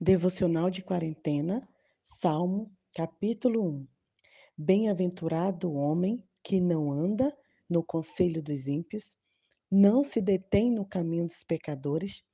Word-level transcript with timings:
Devocional 0.00 0.70
de 0.70 0.82
quarentena, 0.82 1.66
Salmo, 2.04 2.68
capítulo 2.96 3.62
1. 3.62 3.88
Bem-aventurado 4.58 5.70
o 5.70 5.74
homem 5.74 6.22
que 6.42 6.60
não 6.60 6.90
anda 6.90 7.32
no 7.70 7.82
conselho 7.82 8.42
dos 8.42 8.66
ímpios, 8.66 9.16
não 9.70 10.02
se 10.02 10.20
detém 10.20 10.68
no 10.72 10.84
caminho 10.84 11.26
dos 11.26 11.44
pecadores, 11.44 12.24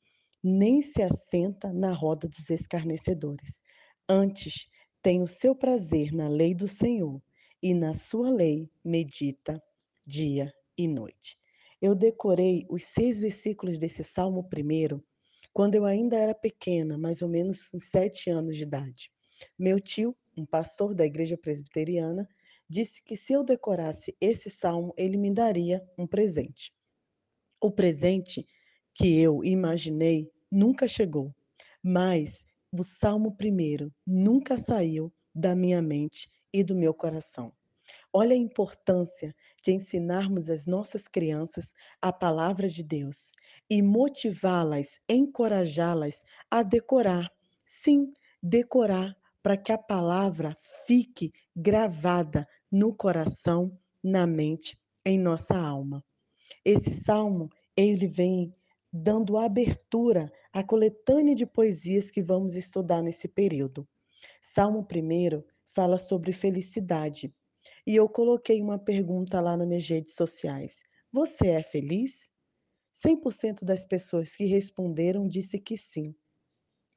nem 0.43 0.81
se 0.81 1.03
assenta 1.03 1.71
na 1.71 1.93
roda 1.93 2.27
dos 2.27 2.49
escarnecedores. 2.49 3.63
Antes, 4.09 4.67
tem 5.03 5.23
o 5.23 5.29
seu 5.29 5.55
prazer 5.55 6.13
na 6.13 6.29
lei 6.29 6.55
do 6.55 6.67
Senhor, 6.67 7.23
e 7.63 7.75
na 7.75 7.93
sua 7.93 8.31
lei 8.31 8.71
medita 8.83 9.63
dia 10.07 10.51
e 10.79 10.89
noite. 10.89 11.39
Eu 11.81 11.95
decorei 11.95 12.67
os 12.71 12.85
seis 12.85 13.21
versículos 13.21 13.77
desse 13.77 14.03
salmo 14.03 14.49
primeiro 14.49 15.05
quando 15.53 15.75
eu 15.75 15.85
ainda 15.85 16.17
era 16.17 16.35
pequena, 16.35 16.97
mais 16.97 17.23
ou 17.23 17.29
menos 17.29 17.69
uns 17.73 17.85
sete 17.87 18.31
anos 18.31 18.57
de 18.57 18.63
idade. 18.63 19.11
Meu 19.59 19.81
tio, 19.81 20.17
um 20.37 20.47
pastor 20.47 20.95
da 20.95 21.05
igreja 21.05 21.37
presbiteriana, 21.37 22.29
disse 22.69 23.03
que 23.03 23.17
se 23.17 23.33
eu 23.33 23.43
decorasse 23.43 24.17
esse 24.21 24.49
salmo, 24.49 24.95
ele 24.97 25.17
me 25.17 25.33
daria 25.33 25.85
um 25.99 26.07
presente. 26.07 26.73
O 27.61 27.71
presente 27.71 28.47
que 28.95 29.21
eu 29.21 29.45
imaginei 29.45 30.31
nunca 30.51 30.87
chegou, 30.87 31.35
mas 31.83 32.45
o 32.73 32.85
salmo 32.85 33.37
primeiro 33.37 33.93
nunca 34.07 34.57
saiu 34.57 35.13
da 35.35 35.55
minha 35.55 35.83
mente 35.83 36.31
e 36.53 36.63
do 36.63 36.75
meu 36.75 36.95
coração. 36.95 37.53
Olha 38.13 38.35
a 38.35 38.39
importância 38.39 39.33
de 39.63 39.73
ensinarmos 39.73 40.51
as 40.51 40.67
nossas 40.67 41.07
crianças 41.07 41.73
a 42.03 42.13
palavra 42.13 42.69
de 42.69 42.83
Deus 42.83 43.33
e 43.69 43.81
motivá-las, 43.81 45.01
encorajá-las 45.09 46.25
a 46.51 46.65
decorar. 46.65 47.31
Sim, 47.65 48.13
decorar 48.43 49.17
para 49.41 49.57
que 49.57 49.71
a 49.71 49.79
palavra 49.79 50.57
fique 50.87 51.33
gravada 51.55 52.49
no 52.71 52.93
coração, 52.93 53.79
na 54.03 54.27
mente, 54.27 54.77
em 55.05 55.17
nossa 55.17 55.57
alma. 55.57 56.05
Esse 56.65 56.91
salmo, 56.91 57.49
ele 57.77 58.09
vem 58.09 58.53
dando 58.93 59.39
abertura 59.39 60.33
à 60.53 60.65
coletânea 60.65 61.35
de 61.35 61.47
poesias 61.47 62.11
que 62.11 62.21
vamos 62.21 62.57
estudar 62.57 63.03
nesse 63.03 63.29
período. 63.29 63.89
Salmo 64.43 64.81
1 64.81 65.45
fala 65.73 65.97
sobre 65.97 66.33
felicidade 66.33 67.33
e 67.87 67.97
eu 67.97 68.09
coloquei 68.09 68.61
uma 68.61 68.79
pergunta 68.79 69.41
lá 69.41 69.57
nas 69.57 69.67
minhas 69.67 69.89
redes 69.89 70.15
sociais: 70.15 70.83
Você 71.13 71.49
é 71.49 71.63
feliz? 71.63 72.31
100% 73.07 73.65
das 73.65 73.85
pessoas 73.85 74.37
que 74.37 74.45
responderam 74.45 75.27
disse 75.27 75.59
que 75.59 75.77
sim. 75.77 76.15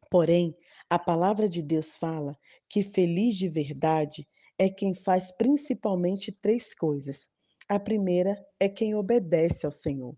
Porém, 0.10 0.56
a 0.90 1.00
palavra 1.00 1.48
de 1.48 1.62
Deus 1.62 1.98
fala 1.98 2.38
que 2.70 2.84
feliz 2.84 3.36
de 3.36 3.48
verdade 3.48 4.28
é 4.60 4.70
quem 4.70 4.94
faz 4.94 5.32
principalmente 5.32 6.32
três 6.32 6.76
coisas. 6.76 7.28
A 7.68 7.80
primeira 7.80 8.36
é 8.60 8.68
quem 8.68 8.94
obedece 8.94 9.66
ao 9.66 9.72
Senhor. 9.72 10.16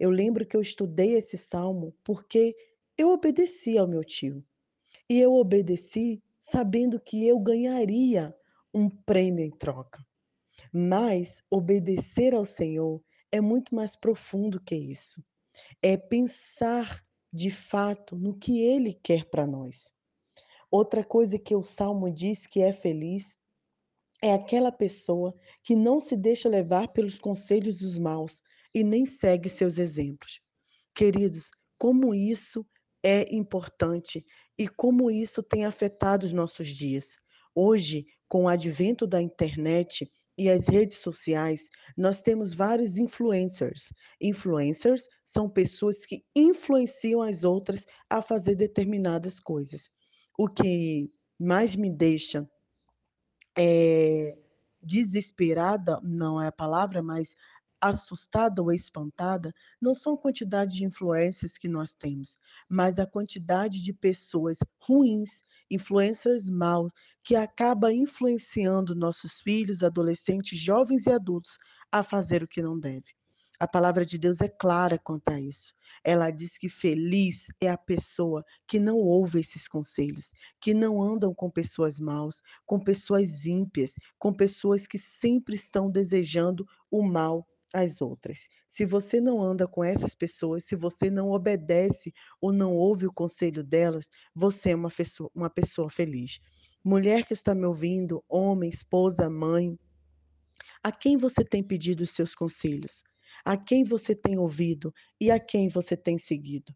Eu 0.00 0.10
lembro 0.10 0.46
que 0.46 0.56
eu 0.56 0.60
estudei 0.60 1.14
esse 1.14 1.36
salmo 1.36 1.94
porque 2.02 2.56
eu 2.96 3.10
obedeci 3.10 3.78
ao 3.78 3.86
meu 3.86 4.02
tio. 4.02 4.44
E 5.08 5.20
eu 5.20 5.34
obedeci 5.34 6.22
sabendo 6.38 7.00
que 7.00 7.26
eu 7.26 7.38
ganharia 7.38 8.34
um 8.74 8.88
prêmio 8.88 9.44
em 9.44 9.50
troca. 9.50 10.04
Mas 10.72 11.42
obedecer 11.50 12.34
ao 12.34 12.44
Senhor 12.44 13.02
é 13.32 13.40
muito 13.40 13.74
mais 13.74 13.96
profundo 13.96 14.60
que 14.60 14.74
isso. 14.74 15.22
É 15.82 15.96
pensar 15.96 17.04
de 17.32 17.50
fato 17.50 18.16
no 18.16 18.36
que 18.36 18.60
Ele 18.60 18.94
quer 18.94 19.28
para 19.28 19.46
nós. 19.46 19.92
Outra 20.70 21.04
coisa 21.04 21.38
que 21.38 21.54
o 21.54 21.62
Salmo 21.62 22.12
diz 22.12 22.46
que 22.46 22.60
é 22.60 22.72
feliz 22.72 23.38
é 24.22 24.34
aquela 24.34 24.72
pessoa 24.72 25.34
que 25.62 25.76
não 25.76 26.00
se 26.00 26.16
deixa 26.16 26.48
levar 26.48 26.88
pelos 26.88 27.18
conselhos 27.18 27.78
dos 27.78 27.98
maus 27.98 28.42
e 28.74 28.82
nem 28.82 29.06
segue 29.06 29.48
seus 29.48 29.78
exemplos. 29.78 30.40
Queridos, 30.94 31.50
como 31.78 32.14
isso 32.14 32.66
é 33.02 33.32
importante 33.34 34.26
e 34.58 34.68
como 34.68 35.10
isso 35.10 35.42
tem 35.42 35.64
afetado 35.64 36.26
os 36.26 36.32
nossos 36.32 36.68
dias. 36.68 37.16
Hoje, 37.60 38.06
com 38.28 38.44
o 38.44 38.48
advento 38.48 39.04
da 39.04 39.20
internet 39.20 40.08
e 40.38 40.48
as 40.48 40.68
redes 40.68 40.98
sociais, 40.98 41.68
nós 41.96 42.20
temos 42.20 42.54
vários 42.54 42.98
influencers. 42.98 43.92
Influencers 44.20 45.08
são 45.24 45.50
pessoas 45.50 46.06
que 46.06 46.22
influenciam 46.36 47.20
as 47.20 47.42
outras 47.42 47.84
a 48.08 48.22
fazer 48.22 48.54
determinadas 48.54 49.40
coisas. 49.40 49.90
O 50.38 50.46
que 50.46 51.10
mais 51.36 51.74
me 51.74 51.90
deixa 51.90 52.48
é, 53.58 54.38
desesperada, 54.80 56.00
não 56.04 56.40
é 56.40 56.46
a 56.46 56.52
palavra, 56.52 57.02
mas 57.02 57.34
assustada 57.80 58.62
ou 58.62 58.72
espantada 58.72 59.54
não 59.80 59.94
são 59.94 60.14
a 60.14 60.18
quantidade 60.18 60.76
de 60.76 60.84
influências 60.84 61.56
que 61.56 61.68
nós 61.68 61.92
temos, 61.92 62.38
mas 62.68 62.98
a 62.98 63.06
quantidade 63.06 63.82
de 63.82 63.92
pessoas 63.92 64.58
ruins, 64.80 65.44
influencers 65.70 66.48
maus, 66.48 66.92
que 67.22 67.36
acaba 67.36 67.92
influenciando 67.92 68.94
nossos 68.94 69.40
filhos, 69.40 69.82
adolescentes, 69.82 70.58
jovens 70.58 71.06
e 71.06 71.12
adultos 71.12 71.58
a 71.92 72.02
fazer 72.02 72.42
o 72.42 72.48
que 72.48 72.62
não 72.62 72.78
deve. 72.78 73.16
A 73.60 73.66
palavra 73.66 74.06
de 74.06 74.18
Deus 74.18 74.40
é 74.40 74.48
clara 74.48 74.96
quanto 74.98 75.30
a 75.30 75.40
isso. 75.40 75.74
Ela 76.04 76.30
diz 76.30 76.56
que 76.56 76.68
feliz 76.68 77.48
é 77.60 77.68
a 77.68 77.76
pessoa 77.76 78.44
que 78.68 78.78
não 78.78 78.96
ouve 78.98 79.40
esses 79.40 79.66
conselhos, 79.66 80.32
que 80.60 80.72
não 80.72 81.02
andam 81.02 81.34
com 81.34 81.50
pessoas 81.50 81.98
maus, 81.98 82.40
com 82.64 82.78
pessoas 82.78 83.46
ímpias, 83.46 83.96
com 84.16 84.32
pessoas 84.32 84.86
que 84.86 84.96
sempre 84.96 85.56
estão 85.56 85.90
desejando 85.90 86.64
o 86.88 87.02
mal 87.02 87.44
às 87.74 88.00
outras. 88.00 88.48
Se 88.68 88.84
você 88.84 89.20
não 89.20 89.42
anda 89.42 89.66
com 89.66 89.82
essas 89.84 90.14
pessoas, 90.14 90.64
se 90.64 90.76
você 90.76 91.10
não 91.10 91.30
obedece 91.30 92.12
ou 92.40 92.52
não 92.52 92.74
ouve 92.74 93.06
o 93.06 93.12
conselho 93.12 93.62
delas, 93.62 94.08
você 94.34 94.70
é 94.70 94.74
uma 94.74 94.90
pessoa, 94.90 95.30
uma 95.34 95.50
pessoa 95.50 95.90
feliz. 95.90 96.38
Mulher 96.84 97.26
que 97.26 97.32
está 97.32 97.54
me 97.54 97.66
ouvindo, 97.66 98.24
homem, 98.28 98.70
esposa, 98.70 99.28
mãe, 99.28 99.78
a 100.82 100.92
quem 100.92 101.16
você 101.16 101.44
tem 101.44 101.62
pedido 101.62 102.02
os 102.02 102.10
seus 102.10 102.34
conselhos? 102.34 103.02
A 103.44 103.56
quem 103.56 103.84
você 103.84 104.14
tem 104.14 104.38
ouvido 104.38 104.92
e 105.20 105.30
a 105.30 105.38
quem 105.38 105.68
você 105.68 105.96
tem 105.96 106.18
seguido? 106.18 106.74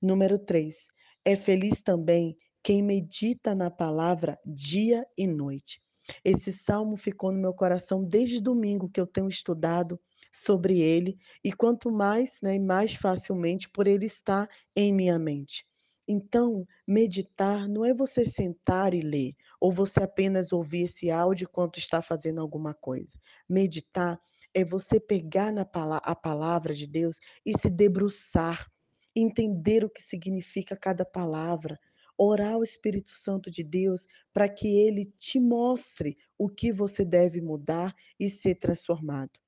Número 0.00 0.38
3. 0.38 0.88
É 1.24 1.36
feliz 1.36 1.82
também 1.82 2.36
quem 2.62 2.82
medita 2.82 3.54
na 3.54 3.70
palavra 3.70 4.38
dia 4.46 5.04
e 5.16 5.26
noite. 5.26 5.82
Esse 6.24 6.52
salmo 6.52 6.96
ficou 6.96 7.32
no 7.32 7.40
meu 7.40 7.54
coração 7.54 8.04
desde 8.04 8.40
domingo 8.40 8.88
que 8.88 9.00
eu 9.00 9.06
tenho 9.06 9.28
estudado 9.28 10.00
sobre 10.32 10.80
ele 10.80 11.18
e 11.44 11.52
quanto 11.52 11.90
mais, 11.90 12.38
né, 12.42 12.58
mais 12.58 12.94
facilmente 12.94 13.68
por 13.68 13.86
ele 13.86 14.06
estar 14.06 14.48
em 14.76 14.92
minha 14.92 15.18
mente. 15.18 15.64
Então, 16.08 16.66
meditar 16.86 17.68
não 17.68 17.84
é 17.84 17.94
você 17.94 18.26
sentar 18.26 18.94
e 18.94 19.00
ler, 19.00 19.34
ou 19.60 19.70
você 19.70 20.02
apenas 20.02 20.52
ouvir 20.52 20.82
esse 20.82 21.10
áudio 21.10 21.46
enquanto 21.48 21.78
está 21.78 22.02
fazendo 22.02 22.40
alguma 22.40 22.74
coisa. 22.74 23.16
Meditar 23.48 24.20
é 24.52 24.64
você 24.64 24.98
pegar 24.98 25.52
na 25.52 25.62
a 25.62 26.14
palavra 26.16 26.74
de 26.74 26.86
Deus 26.86 27.18
e 27.46 27.56
se 27.56 27.70
debruçar, 27.70 28.66
entender 29.14 29.84
o 29.84 29.90
que 29.90 30.02
significa 30.02 30.76
cada 30.76 31.04
palavra, 31.04 31.78
orar 32.18 32.54
ao 32.54 32.64
Espírito 32.64 33.10
Santo 33.10 33.50
de 33.50 33.62
Deus 33.62 34.06
para 34.32 34.48
que 34.48 34.66
ele 34.66 35.04
te 35.16 35.38
mostre 35.38 36.16
o 36.36 36.48
que 36.48 36.72
você 36.72 37.04
deve 37.04 37.40
mudar 37.40 37.94
e 38.18 38.28
ser 38.28 38.56
transformado. 38.56 39.38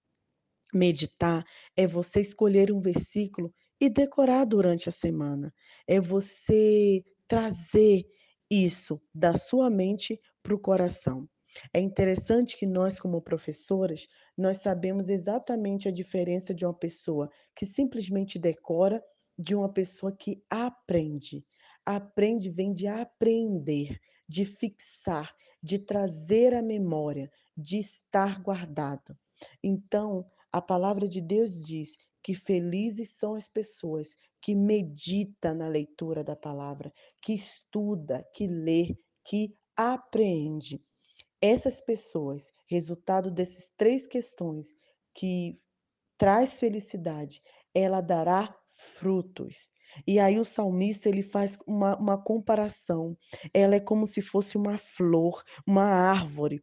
Meditar 0.75 1.45
é 1.77 1.87
você 1.87 2.21
escolher 2.21 2.73
um 2.73 2.81
versículo 2.81 3.53
e 3.81 3.91
decorar 3.91 4.45
durante 4.45 4.89
a 4.89 4.93
semana. 4.93 5.53
É 5.87 6.01
você 6.01 7.05
trazer 7.27 8.05
isso 8.51 9.01
da 9.15 9.35
sua 9.35 9.71
mente 9.71 10.21
para 10.43 10.55
o 10.55 10.59
coração. 10.59 11.29
É 11.73 11.81
interessante 11.81 12.57
que 12.57 12.67
nós, 12.67 12.99
como 12.99 13.21
professoras, 13.21 14.07
nós 14.37 14.59
sabemos 14.59 15.09
exatamente 15.09 15.89
a 15.89 15.93
diferença 15.93 16.55
de 16.55 16.65
uma 16.65 16.75
pessoa 16.75 17.29
que 17.55 17.67
simplesmente 17.67 18.39
decora 18.39 19.03
de 19.39 19.55
uma 19.55 19.71
pessoa 19.71 20.13
que 20.17 20.43
aprende. 20.49 21.45
Aprende 21.85 22.51
vem 22.51 22.73
de 22.73 22.87
aprender, 22.87 23.99
de 24.29 24.45
fixar, 24.45 25.35
de 25.63 25.79
trazer 25.79 26.55
a 26.55 26.63
memória, 26.63 27.31
de 27.57 27.79
estar 27.79 28.41
guardado. 28.41 29.17
Então, 29.63 30.25
a 30.53 30.61
palavra 30.61 31.09
de 31.09 31.21
Deus 31.21 31.65
diz 31.65 31.97
que 32.23 32.35
felizes 32.35 33.11
são 33.11 33.35
as 33.35 33.49
pessoas 33.49 34.17
que 34.41 34.55
medita 34.55 35.55
na 35.55 35.67
leitura 35.67 36.23
da 36.23 36.37
palavra, 36.37 36.93
que 37.21 37.33
estuda, 37.33 38.25
que 38.35 38.47
lê, 38.47 38.95
que 39.25 39.55
apreende. 39.77 40.81
Essas 41.41 41.81
pessoas, 41.81 42.53
resultado 42.67 43.31
dessas 43.31 43.73
três 43.77 44.07
questões 44.07 44.75
que 45.15 45.59
traz 46.17 46.59
felicidade, 46.59 47.41
ela 47.75 48.01
dará 48.01 48.55
frutos. 48.73 49.71
E 50.07 50.19
aí 50.19 50.39
o 50.39 50.45
salmista 50.45 51.09
ele 51.09 51.23
faz 51.23 51.59
uma 51.67 51.97
uma 51.97 52.23
comparação, 52.23 53.17
ela 53.53 53.75
é 53.75 53.81
como 53.81 54.07
se 54.07 54.23
fosse 54.23 54.57
uma 54.57 54.79
flor, 54.79 55.43
uma 55.67 55.85
árvore 55.85 56.63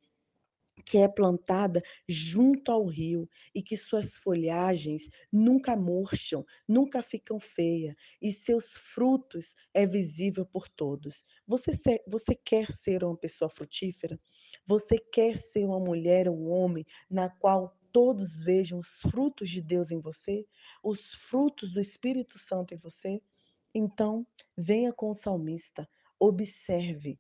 que 0.86 0.98
é 0.98 1.08
plantada 1.08 1.82
junto 2.08 2.72
ao 2.72 2.86
rio 2.86 3.30
e 3.54 3.62
que 3.62 3.76
suas 3.78 4.18
folhagens 4.18 5.10
nunca 5.32 5.76
murcham, 5.76 6.46
nunca 6.68 7.02
ficam 7.02 7.40
feia 7.40 7.96
e 8.22 8.32
seus 8.32 8.78
frutos 8.78 9.56
é 9.74 9.86
visível 9.86 10.46
por 10.46 10.68
todos. 10.68 11.24
Você 11.48 11.74
se 11.74 12.02
você 12.08 12.36
quer 12.36 12.72
ser 12.72 13.04
uma 13.04 13.18
pessoa 13.18 13.50
frutífera? 13.50 14.20
Você 14.66 14.98
quer 14.98 15.38
ser 15.38 15.66
uma 15.66 15.80
mulher 15.80 16.28
ou 16.28 16.38
um 16.38 16.50
homem 16.50 16.86
na 17.10 17.30
qual 17.30 17.78
todos 17.92 18.42
vejam 18.42 18.80
os 18.80 19.00
frutos 19.02 19.50
de 19.50 19.62
Deus 19.62 19.92
em 19.92 20.00
você? 20.00 20.46
Os 20.84 21.14
frutos 21.14 21.74
do 21.74 21.80
Espírito 21.80 22.38
Santo 22.38 22.74
em 22.74 22.78
você? 22.78 23.22
Então, 23.74 24.26
venha 24.58 24.92
com 24.92 25.10
o 25.12 25.16
salmista, 25.16 25.88
observe 26.20 27.20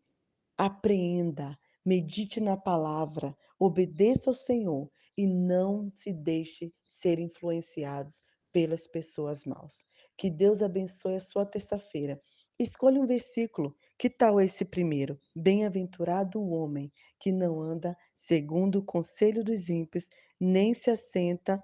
Apreenda, 0.59 1.57
medite 1.85 2.39
na 2.39 2.57
palavra, 2.57 3.35
obedeça 3.59 4.29
ao 4.29 4.33
Senhor 4.33 4.89
e 5.17 5.27
não 5.27 5.91
se 5.95 6.13
deixe 6.13 6.73
ser 6.87 7.19
influenciados 7.19 8.23
pelas 8.51 8.87
pessoas 8.87 9.45
maus. 9.45 9.85
Que 10.17 10.29
Deus 10.29 10.61
abençoe 10.61 11.15
a 11.15 11.21
sua 11.21 11.45
terça-feira. 11.45 12.21
Escolha 12.57 13.01
um 13.01 13.05
versículo. 13.05 13.75
Que 13.97 14.09
tal 14.09 14.39
esse 14.41 14.65
primeiro? 14.65 15.19
Bem-aventurado 15.35 16.41
o 16.41 16.49
homem 16.49 16.91
que 17.19 17.31
não 17.31 17.61
anda 17.61 17.95
segundo 18.15 18.79
o 18.79 18.85
conselho 18.85 19.43
dos 19.43 19.69
ímpios, 19.69 20.09
nem 20.39 20.73
se 20.73 20.89
assenta 20.89 21.63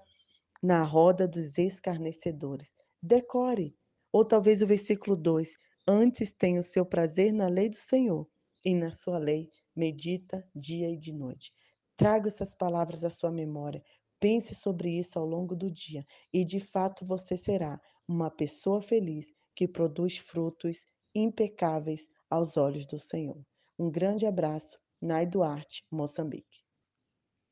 na 0.62 0.82
roda 0.82 1.28
dos 1.28 1.58
escarnecedores. 1.58 2.74
Decore. 3.02 3.76
Ou 4.12 4.24
talvez 4.24 4.62
o 4.62 4.66
versículo 4.66 5.16
2: 5.16 5.58
Antes 5.86 6.32
tem 6.32 6.58
o 6.58 6.62
seu 6.62 6.86
prazer 6.86 7.32
na 7.32 7.48
lei 7.48 7.68
do 7.68 7.76
Senhor, 7.76 8.26
e 8.64 8.74
na 8.74 8.90
sua 8.90 9.18
lei 9.18 9.50
medita 9.76 10.48
dia 10.54 10.90
e 10.90 10.96
de 10.96 11.12
noite. 11.12 11.52
Traga 11.96 12.28
essas 12.28 12.54
palavras 12.54 13.04
à 13.04 13.10
sua 13.10 13.30
memória. 13.30 13.82
Pense 14.18 14.54
sobre 14.54 14.98
isso 14.98 15.18
ao 15.18 15.26
longo 15.26 15.54
do 15.54 15.70
dia, 15.70 16.04
e 16.32 16.44
de 16.44 16.58
fato 16.58 17.04
você 17.04 17.36
será 17.36 17.80
uma 18.08 18.30
pessoa 18.30 18.80
feliz 18.80 19.32
que 19.54 19.68
produz 19.68 20.16
frutos 20.16 20.86
impecáveis 21.14 22.08
aos 22.30 22.56
olhos 22.56 22.86
do 22.86 22.98
Senhor. 22.98 23.44
Um 23.78 23.90
grande 23.90 24.26
abraço, 24.26 24.78
Nai 25.00 25.26
Duarte, 25.26 25.84
Moçambique. 25.90 26.65